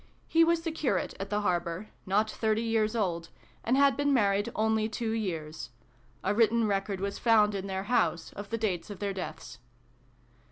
He 0.27 0.43
was 0.43 0.61
the 0.61 0.71
Curate 0.71 1.13
at 1.19 1.29
the 1.29 1.41
Harbour, 1.41 1.89
not 2.07 2.27
thirty 2.27 2.63
years 2.63 2.95
old, 2.95 3.29
and 3.63 3.77
had 3.77 3.95
been 3.95 4.11
married 4.15 4.51
only 4.55 4.89
two 4.89 5.11
years. 5.11 5.69
A 6.23 6.33
written 6.33 6.65
record 6.65 6.99
was 6.99 7.19
found 7.19 7.53
in 7.53 7.67
their 7.67 7.83
house, 7.83 8.33
of 8.33 8.49
the 8.49 8.57
dates 8.57 8.89
of 8.89 8.97
their 8.97 9.13
deaths. 9.13 9.59